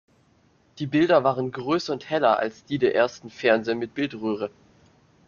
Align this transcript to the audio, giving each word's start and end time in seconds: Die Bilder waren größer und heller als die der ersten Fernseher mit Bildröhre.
Die 0.79 0.87
Bilder 0.87 1.23
waren 1.23 1.51
größer 1.51 1.93
und 1.93 2.09
heller 2.09 2.39
als 2.39 2.65
die 2.65 2.79
der 2.79 2.95
ersten 2.95 3.29
Fernseher 3.29 3.75
mit 3.75 3.93
Bildröhre. 3.93 4.49